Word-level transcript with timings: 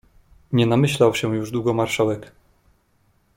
"Nie 0.51 0.65
namyślał 0.67 1.15
się 1.15 1.35
już 1.35 1.51
długo 1.51 1.73
marszałek." 1.73 2.31